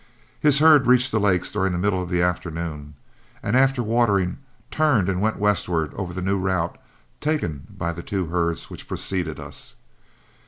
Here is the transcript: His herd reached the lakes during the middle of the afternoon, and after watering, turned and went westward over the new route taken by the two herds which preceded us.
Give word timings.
His 0.39 0.57
herd 0.57 0.87
reached 0.87 1.11
the 1.11 1.19
lakes 1.19 1.51
during 1.51 1.73
the 1.73 1.77
middle 1.77 2.01
of 2.01 2.09
the 2.09 2.23
afternoon, 2.23 2.95
and 3.43 3.55
after 3.55 3.83
watering, 3.83 4.39
turned 4.71 5.07
and 5.07 5.21
went 5.21 5.37
westward 5.37 5.93
over 5.93 6.11
the 6.11 6.23
new 6.23 6.39
route 6.39 6.75
taken 7.19 7.67
by 7.69 7.91
the 7.91 8.01
two 8.01 8.25
herds 8.25 8.67
which 8.71 8.87
preceded 8.87 9.39
us. 9.39 9.75